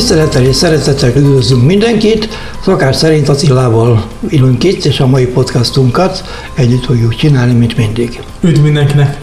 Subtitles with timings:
[0.00, 2.28] Tisztelettel és szeretettel üdvözlünk mindenkit,
[2.64, 6.24] szokás szerint Attilával ülünk itt, és a mai podcastunkat
[6.54, 8.20] együtt fogjuk csinálni, mint mindig.
[8.40, 9.20] Üdv mindenkinek!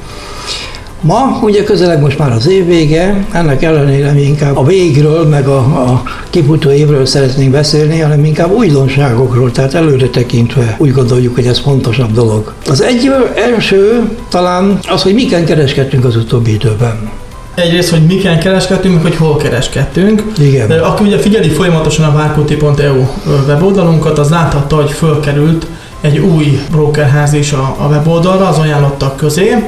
[1.01, 5.47] Ma ugye közeleg most már az év vége, ennek ellenére mi inkább a végről, meg
[5.47, 11.47] a, a kifutó évről szeretnénk beszélni, hanem inkább újdonságokról, tehát előre tekintve úgy gondoljuk, hogy
[11.47, 12.53] ez fontosabb dolog.
[12.69, 17.09] Az egy első talán az, hogy miken kereskedtünk az utóbbi időben.
[17.57, 20.23] Egyrészt, hogy miken kereskedtünk, hogy hol kereskedtünk.
[20.39, 20.71] Igen.
[20.71, 23.05] Aki ugye figyeli folyamatosan a várkóti.eu
[23.47, 25.67] weboldalunkat, az láthatta, hogy fölkerült
[26.01, 29.67] egy új brokerház is a, a weboldalra az ajánlottak közé.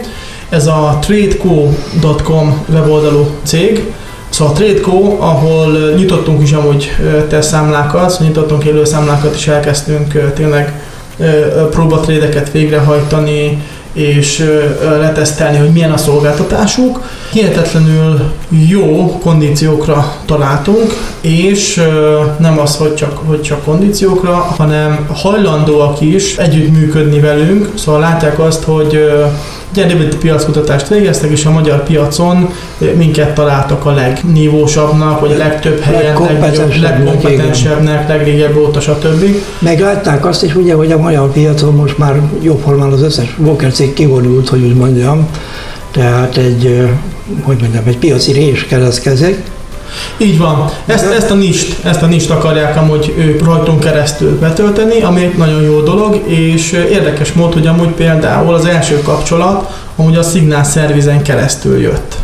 [0.49, 3.93] Ez a tradeco.com weboldalú cég,
[4.29, 6.91] Szóval a TradeCo, ahol nyitottunk is amúgy
[7.39, 10.81] számlákat, szóval nyitottunk élő számlákat, és elkezdtünk tényleg
[11.69, 14.45] próbatrédeket végrehajtani, és
[14.99, 17.01] letesztelni, hogy milyen a szolgáltatásuk.
[17.31, 18.31] Hihetetlenül
[18.67, 21.81] jó kondíciókra találtunk, és
[22.39, 28.63] nem az, hogy csak, hogy csak kondíciókra, hanem hajlandóak is együttműködni velünk, szóval látják azt,
[28.63, 29.11] hogy
[29.73, 32.49] Gyermekti piackutatást végeztek, és a magyar piacon
[32.95, 39.25] minket találtak a legnívósabbnak, vagy a legtöbb helyen, legnagyobb, legkompetensebbnek, legrégebb óta, stb.
[39.59, 43.71] Meglátták azt is ugye, hogy a magyar piacon most már jobb formán az összes broker
[43.71, 45.27] cég kivonult, hogy úgy mondjam,
[45.91, 46.89] tehát egy,
[47.41, 49.43] hogy mondjam, egy piaci rés keletkezik,
[50.17, 50.69] így van.
[50.85, 55.37] Ezt, ezt, a nist, ezt a nist akarják amúgy ők rajtunk keresztül betölteni, ami egy
[55.37, 60.63] nagyon jó dolog, és érdekes mód, hogy amúgy például az első kapcsolat amúgy a Signal
[60.63, 62.15] Servizen keresztül jött.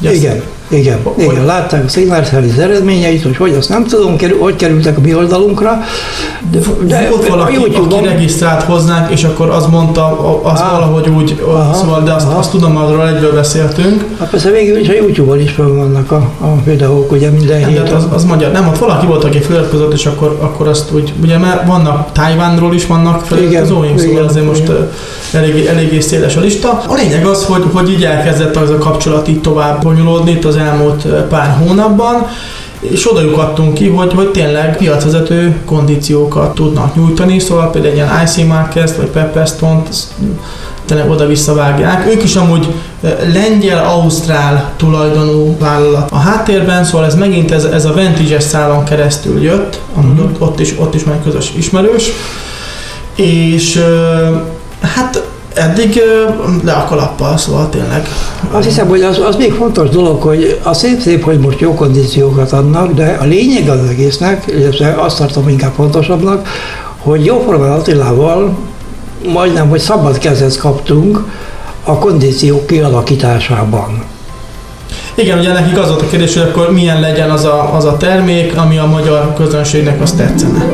[0.00, 0.42] Ugye Igen.
[0.72, 2.24] Igen, hogy, igen, látták a Signal
[2.58, 5.82] eredményeit, hogy hogy azt nem tudom, kerül, hogy kerültek a mi oldalunkra.
[6.50, 7.98] De, de volt valaki, YouTube-on...
[7.98, 12.26] aki regisztrált hozzánk, és akkor az mondta, az ah, valahogy úgy, aha, szóval, de azt,
[12.26, 12.38] aha.
[12.38, 14.04] azt tudom, arról egyből beszéltünk.
[14.18, 17.68] Hát persze végül is a YouTube-on is fel vannak a, a videók, ugye minden nem,
[17.68, 17.94] héten.
[17.94, 21.38] Az, az, magyar, nem, ott valaki volt, aki feliratkozott, és akkor, akkor azt úgy, ugye
[21.38, 24.74] mert vannak Tájvánról is vannak feliratkozóink, szóval azért most igen.
[24.74, 24.88] elég,
[25.34, 26.82] eléggé széles a lista.
[26.88, 30.56] A lényeg az, hogy, hogy így elkezdett az a kapcsolat így tovább bonyolódni itt az
[30.56, 32.26] elmúlt pár hónapban,
[32.80, 38.22] és oda adtunk ki, hogy, hogy tényleg piacvezető kondíciókat tudnak nyújtani, szóval például egy ilyen
[38.24, 39.82] IC Markets vagy Pepperstone
[40.84, 42.06] tényleg oda visszavágják.
[42.06, 42.74] Ők is amúgy
[43.32, 49.80] lengyel-ausztrál tulajdonú vállalat a háttérben, szóval ez megint ez, ez a Vantage szálon keresztül jött,
[49.94, 50.24] amúgy mm-hmm.
[50.24, 52.10] ott, ott, is, ott is majd közös ismerős,
[53.14, 53.84] és
[54.82, 55.22] hát
[55.54, 56.02] eddig
[56.64, 58.08] le a kalappal, szóval tényleg.
[58.50, 62.52] Azt hiszem, hogy az, az még fontos dolog, hogy a szép-szép, hogy most jó kondíciókat
[62.52, 66.48] adnak, de a lényeg az egésznek, illetve azt tartom inkább fontosabbnak,
[66.98, 68.56] hogy jóformán Attilával
[69.32, 71.24] majdnem, hogy szabad kezet kaptunk
[71.84, 74.04] a kondíciók kialakításában.
[75.14, 77.96] Igen, ugye nekik az volt a kérdés, hogy akkor milyen legyen az a, az a
[77.96, 80.64] termék, ami a magyar közönségnek azt tetszene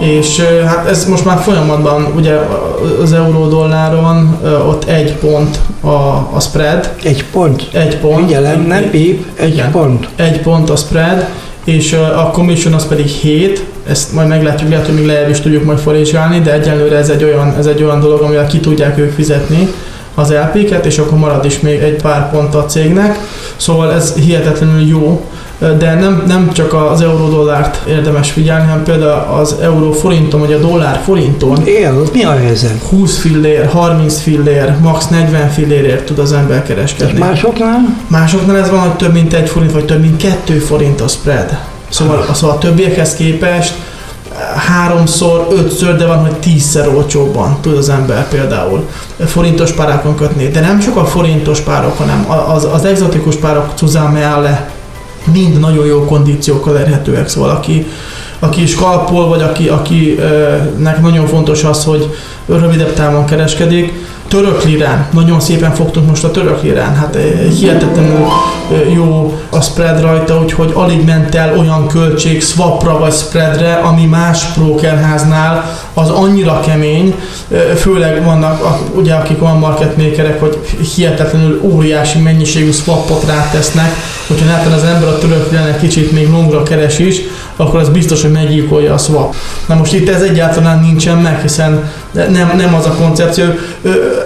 [0.00, 2.34] és hát ez most már folyamatban, ugye
[3.02, 4.38] az euró-dolláron
[4.68, 5.88] ott egy pont a,
[6.32, 6.90] a spread.
[7.02, 7.68] Egy pont?
[7.72, 8.26] Egy pont.
[8.26, 10.08] Figyelem, nem pip, egy igen, pont.
[10.16, 11.24] Egy pont a spread,
[11.64, 15.64] és a commission az pedig 7, ezt majd meglátjuk, lehet, hogy még lejjebb is tudjuk
[15.64, 19.12] majd forizsálni, de egyelőre ez egy olyan, ez egy olyan dolog, amivel ki tudják ők
[19.12, 19.68] fizetni
[20.14, 23.18] az LP-ket, és akkor marad is még egy pár pont a cégnek.
[23.56, 25.24] Szóval ez hihetetlenül jó,
[25.60, 31.66] de nem, nem csak az euró-dollárt érdemes figyelni, hanem például az euró-forinton, vagy a dollár-forinton.
[31.66, 32.82] Igen, ott mi a helyzet?
[32.88, 37.12] 20 fillér, 30 fillér, max 40 fillérért tud az ember kereskedni.
[37.12, 37.96] És másoknál?
[38.06, 41.58] Másoknál ez van, hogy több mint egy forint, vagy több mint kettő forint a spread.
[41.88, 43.74] Szóval, szóval a többiekhez képest
[44.56, 48.88] háromszor, ötször, de van, hogy tízszer olcsóbban tud az ember például
[49.26, 50.48] forintos párákon kötni.
[50.48, 53.74] De nem csak a forintos párok, hanem az, az exotikus párok
[54.16, 54.70] le
[55.32, 57.86] mind nagyon jó kondíciókkal elérhetőek, szóval aki,
[58.38, 62.14] aki skalpol, vagy aki, akinek nagyon fontos az, hogy
[62.46, 63.92] rövidebb távon kereskedik,
[64.30, 67.18] török lirán, nagyon szépen fogtunk most a török lirán, hát
[67.58, 68.26] hihetetlenül
[68.94, 74.52] jó a spread rajta, úgyhogy alig ment el olyan költség swapra vagy spreadre, ami más
[74.56, 77.14] brokerháznál az annyira kemény,
[77.76, 80.58] főleg vannak ugye akik olyan market makerek, hogy
[80.94, 86.62] hihetetlenül óriási mennyiségű swapot rátesznek, hogyha netán az ember a török egy kicsit még longra
[86.62, 87.20] keres is,
[87.56, 89.34] akkor az biztos, hogy meggyilkolja a swap.
[89.66, 93.44] Na most itt ez egyáltalán nincsen meg, hiszen nem, nem az a koncepció.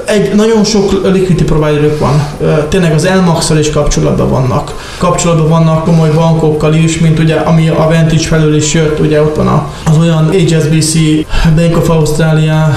[0.04, 2.26] Egy, nagyon sok liquidity providerök van.
[2.68, 4.94] Tényleg az elmax is kapcsolatban vannak.
[4.98, 9.36] Kapcsolatban vannak komoly bankokkal is, mint ugye, ami a Vantage felől is jött, ugye ott
[9.36, 10.94] van az olyan HSBC,
[11.54, 12.74] Bank of Australia,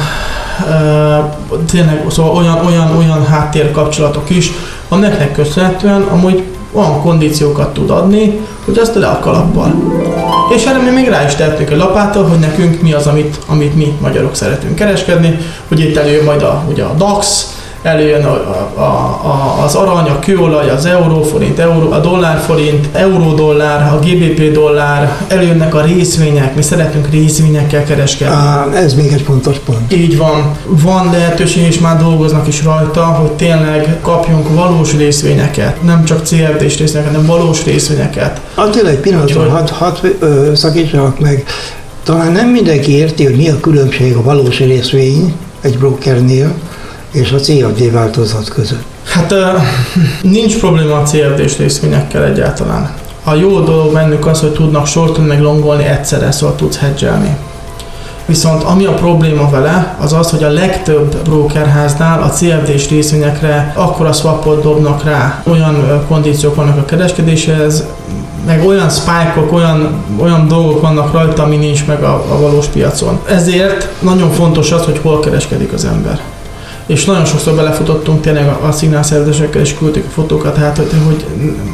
[1.72, 4.52] tényleg szóval olyan, olyan, olyan háttérkapcsolatok is,
[4.90, 9.74] amelyeknek köszönhetően amúgy olyan kondíciókat tud adni, hogy azt le a kalappal.
[10.56, 13.76] És erre mi még rá is tettünk egy lapáttal, hogy nekünk mi az, amit, amit
[13.76, 15.38] mi magyarok szeretünk kereskedni,
[15.68, 17.48] hogy itt előjön majd a, ugye a DAX,
[17.82, 18.32] előjön a,
[18.76, 18.82] a,
[19.24, 25.76] a, az arany, a kőolaj, az euróforint, euró, a dollárforint, euró-dollár, a GBP dollár, előjönnek
[25.76, 28.36] a részvények, mi szeretünk részvényekkel kereskedni.
[28.36, 29.94] Á, ez még egy fontos pont.
[29.94, 30.56] Így van.
[30.66, 35.84] Van lehetőség, és már dolgoznak is rajta, hogy tényleg kapjunk valós részvényeket.
[35.84, 38.42] Nem csak CFD-s részvényeket, hanem valós részvényeket.
[38.56, 40.00] Attila, egy pillanatra, hadd had,
[40.56, 41.46] szakítsanak meg.
[42.04, 46.54] Talán nem mindenki érti, hogy mi a különbség a valós részvény egy brokernél,
[47.18, 48.84] és a CFD változat között?
[49.04, 49.34] Hát
[50.22, 52.90] nincs probléma a CFD-s részvényekkel egyáltalán.
[53.24, 57.38] A jó dolog bennük az, hogy tudnak sortolni meg longolni egyszerre, szóval tudsz hedgelni.
[58.26, 64.14] Viszont ami a probléma vele, az az, hogy a legtöbb brokerháznál a CFD-s részvényekre akkora
[64.14, 67.86] swapot dobnak rá, olyan kondíciók vannak a kereskedéshez,
[68.46, 73.20] meg olyan spike olyan, olyan dolgok vannak rajta, ami nincs meg a, a valós piacon.
[73.26, 76.20] Ezért nagyon fontos az, hogy hol kereskedik az ember
[76.88, 81.26] és nagyon sokszor belefutottunk tényleg a, a szignálszerzésekkel, és küldtük a fotókat, hát hogy, hogy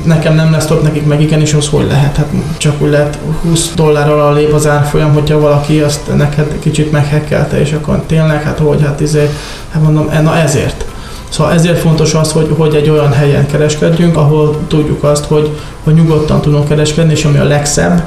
[0.04, 2.16] nekem nem lesz top, nekik meg igen, és az hogy lehet?
[2.16, 2.28] Hát
[2.58, 7.60] csak úgy lehet 20 dollárral a lép az árfolyam, hogyha valaki azt neked kicsit meghekkelte,
[7.60, 9.30] és akkor tényleg, hát hogy, hát izé,
[9.72, 10.86] hát mondom, e, na ezért.
[11.30, 15.94] Szóval ezért fontos az, hogy, hogy egy olyan helyen kereskedjünk, ahol tudjuk azt, hogy, hogy
[15.94, 18.04] nyugodtan tudunk kereskedni, és ami a legszebb,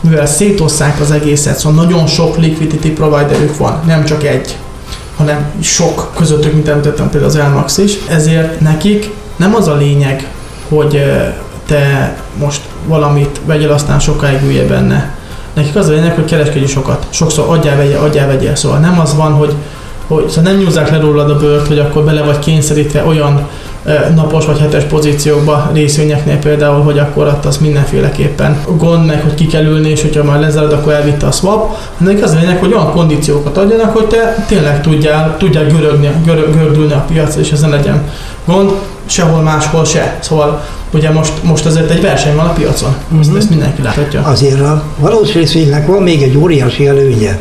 [0.00, 4.56] mivel szétosszák az egészet, szóval nagyon sok liquidity providerük van, nem csak egy
[5.20, 7.98] hanem sok közöttük, mint említettem például az Elmax is.
[8.08, 10.26] Ezért nekik nem az a lényeg,
[10.68, 11.02] hogy
[11.66, 15.14] te most valamit vegyél, aztán sokáig ülje benne.
[15.52, 17.06] Nekik az a lényeg, hogy kereskedj sokat.
[17.10, 18.54] Sokszor adjál, vegye, adjál, vegyél.
[18.54, 19.54] Szóval nem az van, hogy,
[20.06, 23.48] hogy szóval nem nyúzzák le rólad a bőrt, hogy akkor bele vagy kényszerítve olyan
[24.14, 29.46] napos vagy hetes pozíciókba részvényeknél például, hogy akkor ott az mindenféleképpen gond meg, hogy ki
[29.46, 32.90] kell ülni, és hogyha már lezárod, akkor elvitte a swap, hanem az lényeg, hogy olyan
[32.90, 38.02] kondíciókat adjanak, hogy te tényleg tudjál, tudjál görögni, görög, gördülni a piac, és ezen legyen
[38.44, 38.70] gond,
[39.06, 40.18] sehol máshol se.
[40.20, 43.20] Szóval ugye most, most azért egy verseny van a piacon, uh-huh.
[43.20, 43.38] ezt, mhm.
[43.38, 44.22] ezt mindenki láthatja.
[44.24, 47.38] Azért a valós részvénynek van még egy óriási előnye.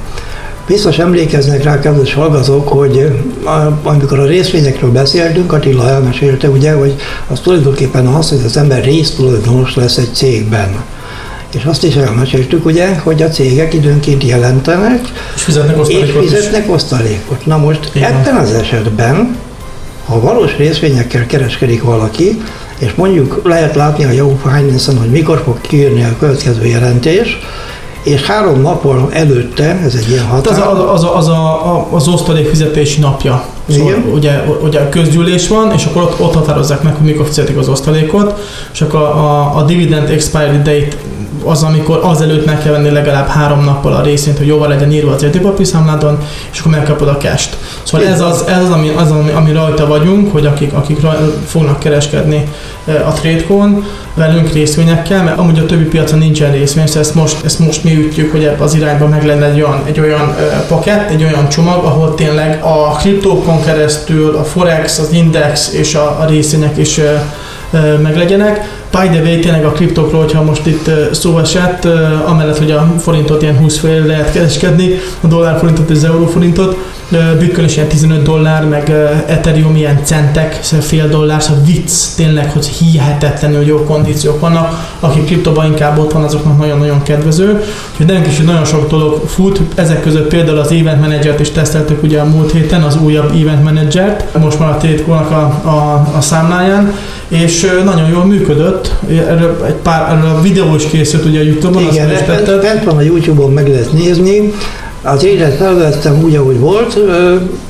[0.70, 3.12] Biztos emlékeznek rá, kedves hallgatók, hogy
[3.84, 6.96] amikor a részvényekről beszéltünk, Attila elmesélte, ugye, hogy
[7.28, 10.84] az tulajdonképpen az, hogy az ember résztulajdonos lesz egy cégben.
[11.54, 15.00] És azt is elmeséltük, ugye, hogy a cégek időnként jelentenek,
[15.36, 16.24] és fizetnek osztalékot.
[16.24, 17.46] És fizetnek osztalékot.
[17.46, 18.14] Na most Igen.
[18.14, 19.36] ebben az esetben,
[20.06, 22.42] ha valós részvényekkel kereskedik valaki,
[22.80, 27.40] és mondjuk lehet látni a Yahoo Finance-on, hogy mikor fog kijönni a következő jelentés,
[28.04, 30.54] és három nappal előtte, ez egy ilyen határ.
[30.54, 33.44] Hát az, az, az, az, a, az osztalék fizetési napja.
[33.70, 34.12] Szóval Igen.
[34.14, 38.40] ugye, ugye közgyűlés van, és akkor ott, ott határozzák meg, hogy mikor fizetik az osztalékot,
[38.74, 40.96] és akkor a, a, a dividend expiry date
[41.44, 45.12] az, amikor azelőtt meg kell venni legalább három nappal a részint, hogy jóval legyen írva
[45.12, 46.18] az értékpapírszámládon,
[46.52, 47.50] és akkor megkapod a cash
[47.84, 51.16] Szóval ez az, ez az, ami, az ami, ami rajta vagyunk, hogy akik, akik raj,
[51.46, 52.44] fognak kereskedni
[52.86, 57.60] a TradeCon velünk részvényekkel, mert amúgy a többi piacon nincsen részvény, szóval ezt most, ezt
[57.60, 60.36] most mi ütjük, hogy ebbe az irányba meg lenne egy olyan, egy olyan
[60.68, 66.18] pakett, egy olyan csomag, ahol tényleg a kriptókon keresztül a Forex, az Index és a,
[66.20, 67.00] a részvények is
[68.02, 68.79] meglegyenek.
[68.92, 71.86] By the way, tényleg a kriptokról, hogyha most itt szó esett,
[72.26, 74.90] amellett, hogy a forintot ilyen 20 fél lehet kereskedni,
[75.22, 76.78] a dollár forintot és az euró forintot,
[77.66, 78.90] Is ilyen 15 dollár, meg
[79.28, 84.96] Ethereum ilyen centek, szóval fél dollár, szóval vicc tényleg, hogy hihetetlenül jó kondíciók vannak.
[85.00, 87.64] Aki kriptoban inkább ott van, azoknak nagyon-nagyon kedvező.
[87.92, 92.04] Úgyhogy nekünk is nagyon sok dolog fut, ezek között például az Event Manager-t is teszteltük
[92.04, 96.22] ugye a múlt héten, az újabb Event Manager-t, most már a Tétkónak a, a, a
[96.22, 96.94] számláján,
[97.28, 98.96] és nagyon jól működött.
[99.10, 102.98] Erről egy pár erről a videó is készült ugye a Youtube-on, Igen, azt bent van
[102.98, 104.54] a Youtube-on meg lehet nézni.
[105.02, 107.00] Az élet felvettem úgy, ahogy volt,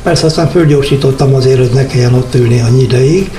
[0.03, 3.31] persze aztán fölgyorsítottam azért, hogy ne kelljen ott ülni annyi ideig,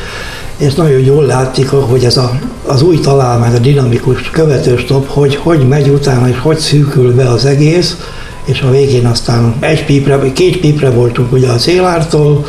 [0.56, 5.68] és nagyon jól látszik, hogy ez a, az új találmány, a dinamikus követőstop, hogy hogy
[5.68, 7.96] megy utána, és hogy szűkül be az egész,
[8.44, 12.46] és a végén aztán egy pípre, két pípre voltunk ugye a célártól,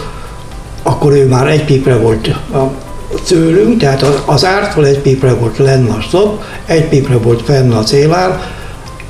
[0.84, 2.72] akkor ő már egy pípre volt a
[3.28, 7.84] tőlünk, tehát az ártól egy pípre volt lenne a stop, egy pípre volt fenn a
[7.84, 8.40] célár,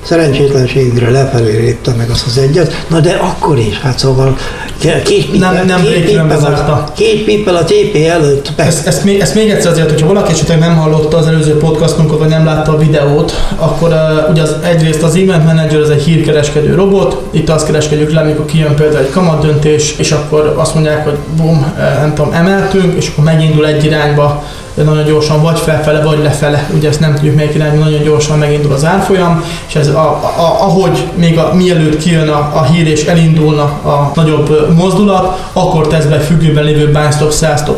[0.04, 4.38] szerencsétlenségre lefelé lépte meg azt az egyet, na de akkor is, hát szóval
[4.82, 8.52] két pippel, nem, nem két, pippel a, két pippel a TP előtt.
[8.56, 12.20] Ezt, ezt, még, ezt még egyszer azért, hogyha valaki esetleg nem hallotta az előző podcastunkat,
[12.20, 16.04] vagy nem látta a videót, akkor uh, ugye az, egyrészt az Event Manager az egy
[16.04, 20.74] hírkereskedő robot, itt azt kereskedjük le, amikor kijön például egy kamat döntés, és akkor azt
[20.74, 24.44] mondják, hogy bum, nem tudom, emeltünk, és akkor megindul egy irányba
[24.76, 28.74] nagyon gyorsan vagy felfele, vagy lefele, ugye ezt nem tudjuk melyik irányban, nagyon gyorsan megindul
[28.74, 33.06] az árfolyam, és ez a, a, ahogy még a, mielőtt kijön a, a hír és
[33.06, 37.76] elindulna a nagyobb mozdulat, akkor tesz be függőben lévő buy stop, sell.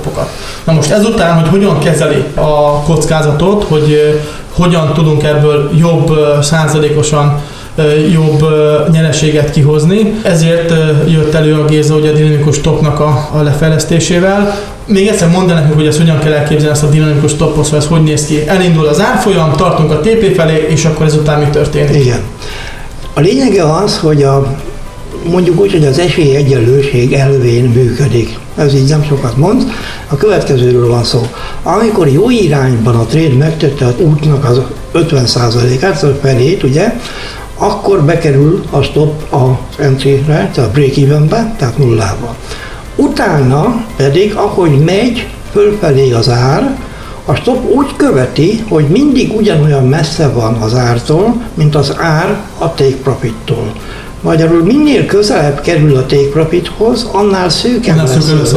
[0.64, 4.20] Na most ezután, hogy hogyan kezeli a kockázatot, hogy
[4.56, 7.42] hogyan tudunk ebből jobb százalékosan
[8.12, 8.46] jobb
[8.92, 10.14] nyereséget kihozni.
[10.24, 10.74] Ezért
[11.08, 14.58] jött elő a Géza ugye a dinamikus topnak a, a lefejlesztésével.
[14.86, 17.86] Még egyszer mondd nekünk, hogy ezt hogyan kell elképzelni ezt a dinamikus topot, szóval ez
[17.86, 18.48] hogy néz ki.
[18.48, 22.02] Elindul az árfolyam, tartunk a TP felé, és akkor ezután mi történik?
[22.06, 22.22] Igen.
[23.14, 24.58] A lényege az, hogy a,
[25.30, 28.38] mondjuk úgy, hogy az esélyegyenlőség elvén működik.
[28.56, 29.64] Ez így nem sokat mond.
[30.10, 31.28] A következőről van szó.
[31.64, 34.62] Amikor jó irányban a trade megtette az útnak az
[34.94, 36.94] 50%-át, a felét, ugye,
[37.58, 42.36] akkor bekerül a stop az entry-re, tehát a break-evenbe, tehát nullába.
[42.96, 46.78] Utána pedig, ahogy megy fölfelé az ár,
[47.26, 52.74] a stop úgy követi, hogy mindig ugyanolyan messze van az ártól, mint az ár a
[52.74, 53.72] take profit-tól.
[54.22, 58.54] Magyarul minél közelebb kerül a take profithoz, annál szűkebb lesz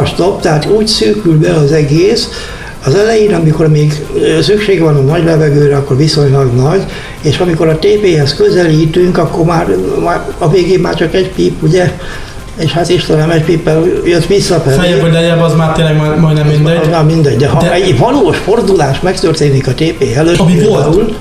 [0.00, 2.28] a stop, tehát úgy szűkül be az egész,
[2.84, 3.92] az elején, amikor még
[4.42, 6.84] szükség van a nagy levegőre, akkor viszonylag nagy,
[7.22, 9.66] és amikor a TP-hez közelítünk, akkor már,
[10.04, 11.92] már a végén már csak egy pip, ugye?
[12.58, 14.76] És hát Istenem, egy pippel jött visszafelé.
[14.76, 16.76] Feljebb vagy lejjebb, az már tényleg majdnem mindegy.
[16.76, 17.72] Az már mindegy, de ha de...
[17.72, 21.14] egy valós fordulás megtörténik a TP előtt, ami volt,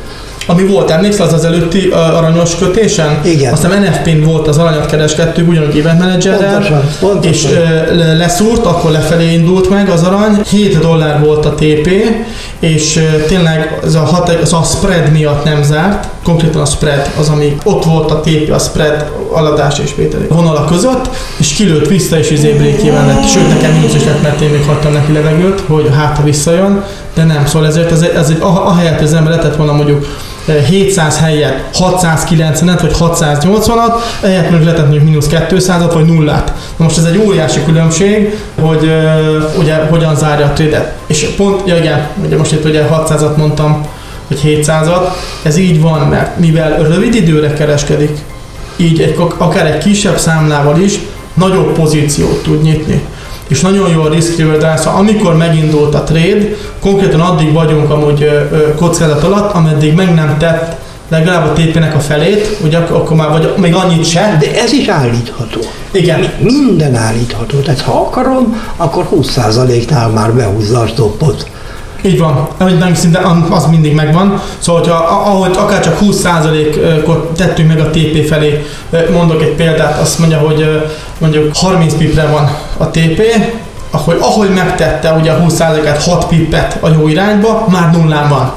[0.50, 3.20] ami volt, emlékszel az az előtti aranyos kötésen?
[3.24, 3.54] Igen.
[3.54, 7.32] Aztán NFP-n volt az aranyat kereskedtük, ugyanúgy event managerrel, pontosan, pontosan.
[7.32, 11.90] és uh, leszúrt, akkor lefelé indult meg az arany, 7 dollár volt a TP,
[12.60, 17.10] és uh, tényleg az a, hat, az a spread miatt nem zárt, konkrétan a spread
[17.20, 21.88] az, ami ott volt a TP, a spread aladás és vételi vonala között, és kilőtt
[21.88, 23.28] vissza, és izé lett.
[23.28, 26.84] Sőt, nekem mínusz is lett, mert én még hagytam neki levegőt, hogy hát ha visszajön,
[27.18, 27.46] de nem.
[27.46, 30.06] Szóval ezért ez, ez egy, ahelyett az ember lehetett volna mondjuk
[30.70, 36.54] 700 helyet 690-et vagy 680-at, ehelyett mondjuk lehetett mondjuk mínusz 200-at vagy nullát.
[36.78, 41.68] Na most ez egy óriási különbség, hogy uh, ugye hogyan zárja a trade És pont,
[41.68, 43.86] ja igen, ugye most itt ugye 600-at mondtam,
[44.28, 45.08] vagy 700-at,
[45.44, 48.18] ez így van, mert mivel rövid időre kereskedik,
[48.76, 51.00] így egy, akár egy kisebb számlával is
[51.34, 53.02] nagyobb pozíciót tud nyitni
[53.48, 56.48] és nagyon jó a risk reward szóval amikor megindult a trade,
[56.80, 60.76] konkrétan addig vagyunk amúgy kockázat alatt, ameddig meg nem tett
[61.10, 64.38] legalább a TP-nek a felét, ugye akkor már vagy még annyit se.
[64.40, 65.60] De ez is állítható.
[65.92, 66.30] Igen.
[66.40, 67.60] Minden állítható.
[67.60, 71.50] Tehát ha akarom, akkor 20%-nál már behúzza a stoppot.
[72.02, 72.48] Így van,
[72.80, 74.42] nem szinte az mindig megvan.
[74.60, 78.66] Szóval, hogyha ahogy akár csak 20%-ot tettünk meg a TP felé,
[79.12, 83.22] mondok egy példát, azt mondja, hogy mondjuk 30 pipre van a TP,
[83.98, 88.54] akkor ahogy megtette ugye a 20%-át 6 pippet a jó irányba, már nullán van.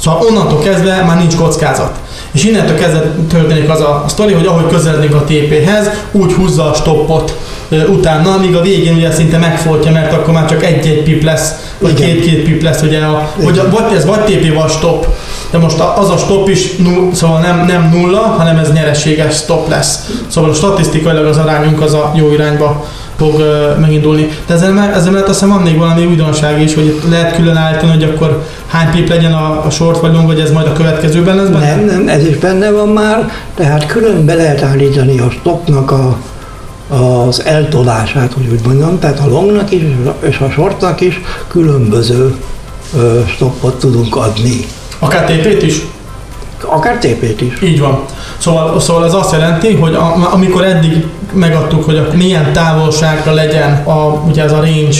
[0.00, 1.92] Szóval onnantól kezdve már nincs kockázat.
[2.32, 6.70] És innentől kezdve történik az a, a sztori, hogy ahogy közeledünk a TP-hez, úgy húzza
[6.70, 7.36] a stoppot
[7.88, 11.94] utána, amíg a végén ugye szinte megfoltja, mert akkor már csak egy-egy pip lesz, vagy
[11.94, 15.06] két-két pip lesz, ugye, a, hogy a, vagy ez vagy TP, vagy stop.
[15.50, 19.68] De most az a stop is, null, szóval nem, nem nulla, hanem ez nyereséges stop
[19.68, 20.10] lesz.
[20.28, 22.84] Szóval statisztikailag az arányunk az a jó irányba
[23.18, 23.42] fog
[23.80, 24.28] megindulni.
[24.46, 27.90] De ezzel, ezzel mellett azt hiszem van még valami újdonság is, hogy lehet külön állítani,
[27.90, 31.36] hogy akkor hány pip legyen a, a short vagy long, vagy ez majd a következőben
[31.36, 31.74] lesz benne?
[31.74, 36.16] Nem, nem, ez is benne van már, tehát külön be lehet állítani a stopnak a
[36.88, 39.82] az eltolását, hogy úgy mondjam, tehát a longnak is
[40.20, 42.36] és a shortnak is különböző
[43.26, 44.66] stoppot tudunk adni.
[44.98, 45.86] Akár TP-t is?
[46.60, 47.62] Akár TP-t is.
[47.62, 48.04] Így van.
[48.38, 53.82] Szóval, szóval ez azt jelenti, hogy a, amikor eddig megadtuk, hogy a, milyen távolságra legyen
[53.84, 54.98] a, ugye ez a range,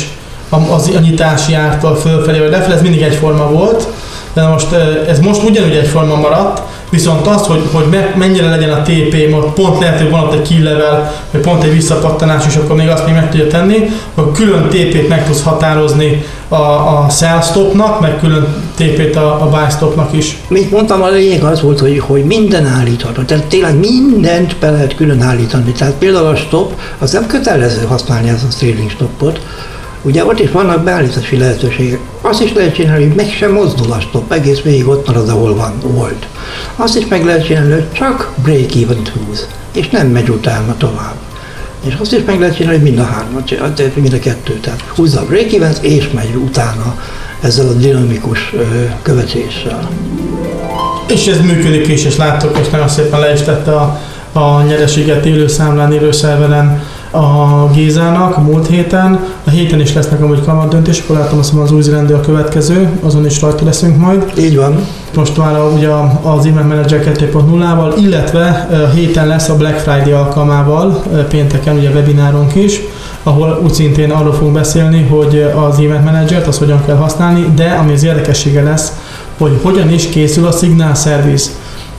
[0.48, 3.88] a, az, a nyitási ártól fölfelé vagy lefelé, ez mindig egyforma volt,
[4.32, 4.72] de most
[5.08, 9.80] ez most ugyanúgy egyforma maradt, Viszont az, hogy, hogy mennyire legyen a TP, most pont
[9.80, 13.06] lehet, hogy van ott egy kill level, vagy pont egy visszapattanás, és akkor még azt
[13.06, 18.18] még meg tudja tenni, hogy külön TP-t meg tudsz határozni a, a sell stopnak, meg
[18.18, 18.46] külön
[18.78, 20.38] TP-t a, a buy stopnak is.
[20.48, 23.22] Mint mondtam, a lényeg az volt, hogy, hogy minden állítható.
[23.22, 25.72] Tehát tényleg mindent be lehet külön állítani.
[25.72, 29.40] Tehát például a stop, az nem kötelező használni az a trailing stopot,
[30.02, 31.98] Ugye ott is vannak beállítási lehetőségek.
[32.20, 35.54] Azt is lehet csinálni, hogy meg sem mozdul a stop, egész végig ott marad, ahol
[35.54, 36.26] van, volt.
[36.76, 41.14] Azt is meg lehet csinálni, hogy csak break-even húz, és nem megy utána tovább.
[41.84, 44.58] És azt is meg lehet csinálni, hogy mind a hármat, mind a kettő.
[44.60, 46.98] Tehát húzza a break even és megy utána
[47.40, 48.54] ezzel a dinamikus
[49.02, 49.88] követéssel.
[51.06, 54.00] És ez működik is, és láttok, és nagyon szépen le is tette a,
[54.32, 59.26] a nyereséget élő számlán, élő szerveren a Gézának a múlt héten.
[59.44, 62.98] A héten is lesznek amúgy kamat döntések, akkor látom azt az új zélandi a következő,
[63.02, 64.32] azon is rajta leszünk majd.
[64.38, 64.86] Így van.
[65.14, 65.88] Most már ugye
[66.22, 72.54] az Event Manager 2.0-val, illetve a héten lesz a Black Friday alkalmával, pénteken ugye webinárunk
[72.54, 72.80] is,
[73.22, 77.70] ahol úgy szintén arról fogunk beszélni, hogy az Event Manager-t az hogyan kell használni, de
[77.70, 78.92] ami az érdekessége lesz,
[79.38, 81.50] hogy hogyan is készül a Signal Service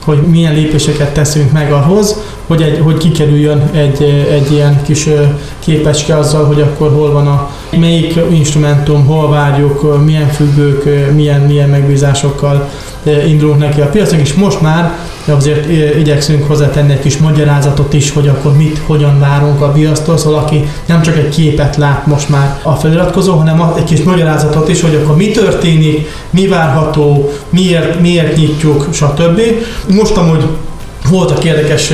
[0.04, 2.16] hogy milyen lépéseket teszünk meg ahhoz,
[2.50, 5.08] hogy, egy, hogy kikerüljön egy, egy ilyen kis
[5.58, 11.68] képecske azzal, hogy akkor hol van a melyik instrumentum, hol várjuk, milyen függők, milyen, milyen
[11.68, 12.68] megbízásokkal
[13.26, 14.92] indulunk neki a piacnak, és most már
[15.24, 20.38] azért igyekszünk hozzátenni egy kis magyarázatot is, hogy akkor mit, hogyan várunk a piactól, szóval
[20.38, 24.80] aki nem csak egy képet lát most már a feliratkozó, hanem egy kis magyarázatot is,
[24.80, 29.40] hogy akkor mi történik, mi várható, miért, miért nyitjuk, stb.
[29.88, 30.44] Most amúgy
[31.08, 31.92] voltak érdekes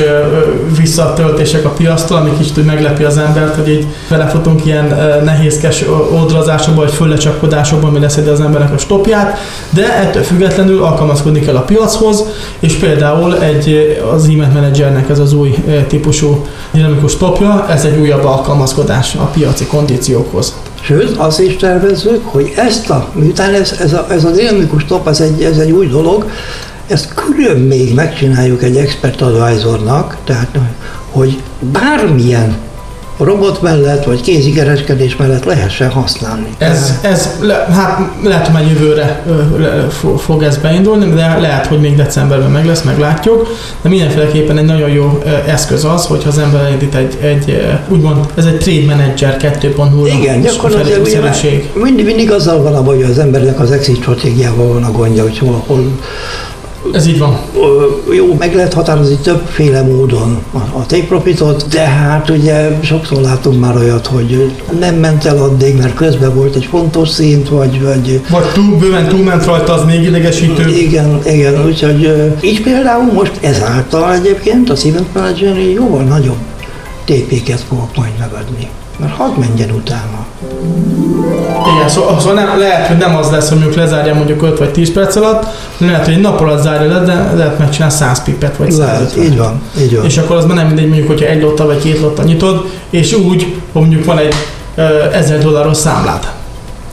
[0.77, 4.87] visszatöltések a piasztól, ami kicsit meglepi az embert, hogy így belefutunk ilyen
[5.25, 9.39] nehézkes oldrazásokba, vagy föllecsapkodásokba, ami leszedi az embernek a stopját,
[9.71, 12.25] de ettől függetlenül alkalmazkodni kell a piachoz,
[12.59, 15.55] és például egy, az e-mail managernek ez az új
[15.89, 20.55] típusú dinamikus stopja, ez egy újabb alkalmazkodás a piaci kondíciókhoz.
[20.81, 25.09] Sőt, azt is tervezzük, hogy ezt a, miután ez, ez, a, ez a dinamikus stop,
[25.09, 26.31] ez egy, ez egy új dolog,
[26.89, 30.59] ezt külön még megcsináljuk egy expert advisornak, tehát
[31.11, 32.57] hogy bármilyen
[33.19, 36.47] robot mellett, vagy kézikereskedés mellett lehessen használni.
[36.59, 39.23] Ez, ez le, hát lehet, hogy jövőre
[40.19, 43.49] fog ez beindulni, de lehet, hogy még decemberben meg lesz, meglátjuk.
[43.83, 48.45] De mindenféleképpen egy nagyon jó eszköz az, hogyha az ember elindít egy, egy úgymond, ez
[48.45, 51.09] egy trade manager 2.0 Igen, gyakorlatilag
[51.75, 55.23] mindig, mindig azzal van a baj, hogy az embernek az exit stratégiával van a gondja,
[55.23, 55.91] hogy hol, hol
[56.93, 57.39] ez így van.
[58.15, 63.77] Jó, meg lehet határozni többféle módon a, take profitot, de hát ugye sokszor látunk már
[63.77, 67.81] olyat, hogy nem ment el addig, mert közben volt egy fontos szint, vagy...
[67.83, 70.69] Vagy, vagy túl, bőven túlment rajta, az még idegesítő.
[70.69, 76.37] Igen, igen, úgyhogy így például most ezáltal egyébként a Event Manager jóval nagyobb
[77.05, 80.27] TP-ket fogok majd megadni, mert hadd menjen utána.
[81.75, 84.71] Igen, szóval, szóval nem, lehet, hogy nem az lesz, hogy mondjuk lezárja mondjuk 5 vagy
[84.71, 85.47] 10 perc alatt,
[85.79, 89.17] lehet, hogy egy nap alatt zárja le, de lehet megcsinál 100 pipet vagy 100 Lehet,
[89.17, 90.05] így van, így van.
[90.05, 93.13] És akkor az már nem mindegy, mondjuk, hogyha egy lotta vagy két lotta nyitod, és
[93.13, 93.43] úgy,
[93.73, 94.35] hogy mondjuk van egy
[95.13, 96.33] 1000 dolláros számlád.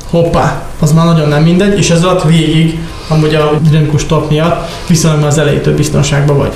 [0.09, 4.69] Hoppá, az már nagyon nem mindegy, és ez alatt végig, amúgy a dinamikus top miatt
[4.87, 6.53] viszonylag az elejétől biztonságban vagy.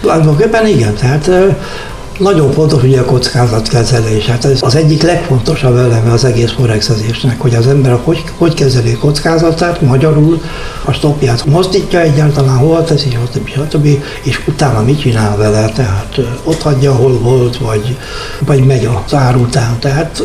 [0.00, 1.30] Tulajdonképpen igen, tehát
[2.18, 4.26] nagyon fontos ugye a kockázatkezelés.
[4.26, 8.92] Hát ez az egyik legfontosabb eleme az egész forexezésnek, hogy az ember hogy, hogy kezeli
[8.92, 10.42] a kockázatát, magyarul
[10.84, 13.48] a stopját mozdítja egyáltalán, hol teszi, stb.
[13.48, 13.86] stb.
[14.22, 17.96] és utána mit csinál vele, tehát ott hagyja, hol volt, vagy,
[18.38, 19.76] vagy megy az ár után.
[19.78, 20.22] Tehát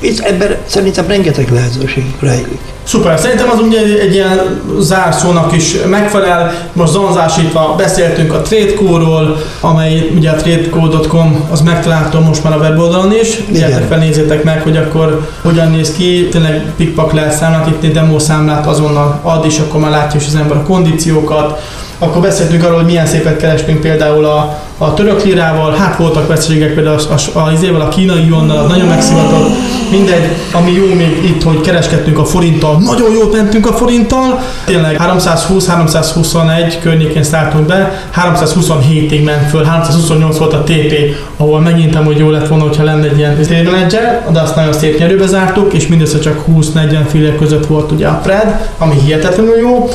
[0.00, 2.58] itt ebben szerintem rengeteg lehetőség rejlik.
[2.82, 6.52] Szuper, szerintem az ugye egy, egy ilyen zárszónak is megfelel.
[6.72, 13.12] Most zanzásítva beszéltünk a TradeCode-ról, amely ugye a tradecode.com, az megtalálható most már a weboldalon
[13.22, 13.38] is.
[13.52, 17.92] Gyertek fel, nézzétek meg, hogy akkor hogyan néz ki, tényleg pikpak lehet számlát, itt egy
[17.92, 21.60] demo számlát azonnal ad, és akkor már látja is az ember a kondíciókat,
[21.98, 26.74] akkor beszéltünk arról, hogy milyen szépet kerestünk például a, a török lirával, hát voltak veszteségek
[26.74, 29.48] például az, az, az, a kínai jonnal, az nagyon megszivatott,
[29.90, 35.00] mindegy, ami jó még itt, hogy kereskedtünk a forinttal, nagyon jót mentünk a forinttal, tényleg
[35.04, 40.92] 320-321 környékén szálltunk be, 327-ig ment föl, 328 volt a TP,
[41.36, 43.36] ahol megint hogy jó lett volna, hogyha lenne egy ilyen
[43.72, 48.06] ledger, de azt nagyon szép nyerőbe zártuk, és mindössze csak 20-40 fillér között volt ugye
[48.06, 49.88] a Fred, ami hihetetlenül jó.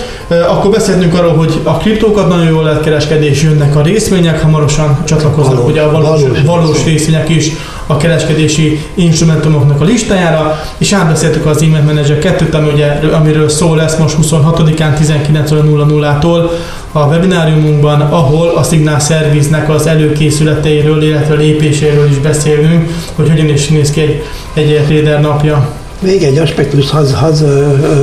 [0.50, 4.73] Akkor beszéltünk arról, hogy a kriptókat nagyon jól lehet kereskedni, és jönnek a részvények, hamarosan
[5.04, 7.52] csatlakoznak valós, ugye a valós, valós, valós részvények is
[7.88, 13.76] a kereskedési instrumentumoknak a listájára, és átbeszéltük az e-mail manager 2 ami ugye, amiről szó
[13.76, 16.50] lesz most 26-án 19.00-tól
[16.92, 23.68] a webináriumunkban, ahol a Signal Service-nek az előkészületeiről, illetve lépéséről is beszélünk, hogy hogyan is
[23.68, 25.70] néz ki egy, egy trader napja.
[26.00, 27.44] Még egy aspektust hadd haz,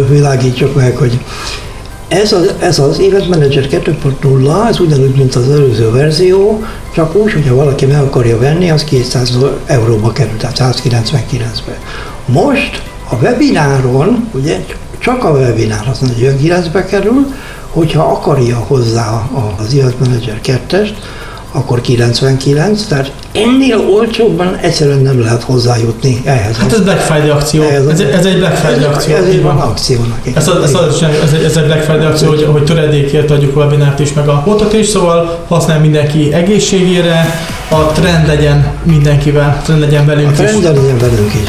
[0.08, 1.18] világítsuk meg, hogy
[2.10, 6.62] ez az, ez az Event Manager 2.0, ez ugyanúgy, mint az előző verzió,
[6.94, 11.78] csak úgy, hogyha valaki meg akarja venni, az 200 euróba kerül, tehát 199-be.
[12.26, 14.64] Most a webináron, ugye
[14.98, 17.26] csak a webinár az 49-be kerül,
[17.70, 20.94] hogyha akarja hozzá az Event Manager 2-est,
[21.52, 26.56] akkor 99, tehát ennél olcsóbban egyszerűen nem lehet hozzájutni ehhez.
[26.56, 27.62] Hát ez Black Friday akció.
[27.62, 29.14] Ez, ez, ez egy Black Friday akció.
[29.14, 30.18] Ez egy van akciónak.
[30.34, 33.56] Ez, az, ez, az, ez, egy, ez egy Black Friday akció, hogy, hogy töredékért adjuk
[33.56, 39.62] a webinárt is, meg a botot is, szóval használ mindenki egészségére, a trend legyen mindenkivel,
[39.64, 40.64] trend legyen velünk a trend is.
[40.64, 41.48] legyen velünk is.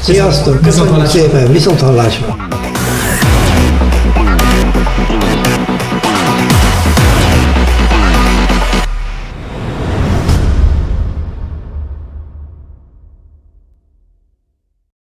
[0.00, 2.36] Sziasztok, köszönjük szépen, viszont hallásra!